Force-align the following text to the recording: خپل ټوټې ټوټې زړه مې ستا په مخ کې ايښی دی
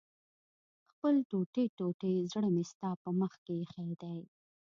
خپل 0.89 1.15
ټوټې 1.29 1.65
ټوټې 1.77 2.13
زړه 2.31 2.47
مې 2.55 2.63
ستا 2.71 2.89
په 3.03 3.09
مخ 3.19 3.33
کې 3.43 3.51
ايښی 3.59 3.91
دی 4.01 4.19